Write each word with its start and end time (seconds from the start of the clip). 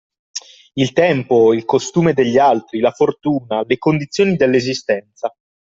Il 0.77 0.93
tempo, 0.93 1.53
il 1.53 1.63
costume 1.63 2.13
degli 2.13 2.39
altri, 2.39 2.79
la 2.79 2.89
fortuna, 2.89 3.61
le 3.67 3.77
condizioni 3.77 4.35
dell'esistenza 4.35 5.31